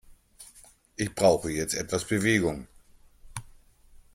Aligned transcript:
Ich 0.95 1.13
brauche 1.13 1.51
jetzt 1.51 1.75
etwas 1.75 2.05
Bewegung. 2.05 2.65